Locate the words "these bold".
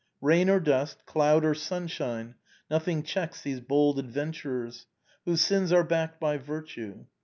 3.43-3.99